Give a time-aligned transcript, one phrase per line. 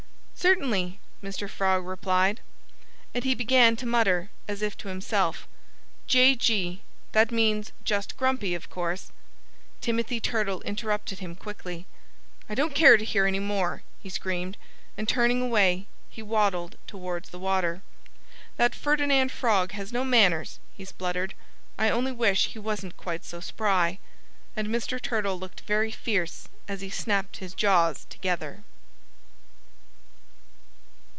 [0.33, 1.47] "Certainly!" Mr.
[1.47, 2.41] Frog replied.
[3.13, 5.47] And he began to mutter, as if to himself,
[6.07, 6.35] "J.
[6.35, 6.81] G.
[7.11, 9.11] that means just grumpy, of course"
[9.81, 11.85] Timothy Turtle interrupted him quickly.
[12.49, 14.57] "I don't care to hear any more," he screamed.
[14.97, 17.83] And turning away, he waddled towards the water.
[18.57, 21.35] "That Ferdinand Frog has no manners," he spluttered.
[21.77, 23.99] "I only wish he wasn't quite so spry."
[24.55, 24.99] And Mr.
[24.99, 28.63] Turtle looked very fierce as he snapped his jaws together.